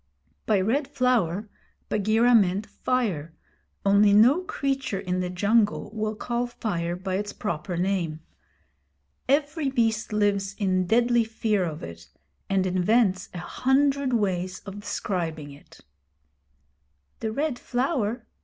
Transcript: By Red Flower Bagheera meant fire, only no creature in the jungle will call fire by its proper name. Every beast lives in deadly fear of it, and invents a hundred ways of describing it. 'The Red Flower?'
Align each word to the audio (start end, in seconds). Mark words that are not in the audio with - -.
By 0.47 0.59
Red 0.59 0.87
Flower 0.87 1.47
Bagheera 1.87 2.33
meant 2.33 2.65
fire, 2.65 3.35
only 3.85 4.13
no 4.13 4.41
creature 4.41 4.99
in 4.99 5.19
the 5.19 5.29
jungle 5.29 5.91
will 5.93 6.15
call 6.15 6.47
fire 6.47 6.95
by 6.95 7.17
its 7.19 7.31
proper 7.31 7.77
name. 7.77 8.19
Every 9.29 9.69
beast 9.69 10.11
lives 10.11 10.55
in 10.57 10.87
deadly 10.87 11.23
fear 11.23 11.63
of 11.65 11.83
it, 11.83 12.09
and 12.49 12.65
invents 12.65 13.29
a 13.31 13.37
hundred 13.41 14.11
ways 14.11 14.61
of 14.61 14.79
describing 14.79 15.51
it. 15.51 15.81
'The 17.19 17.31
Red 17.31 17.59
Flower?' 17.59 18.25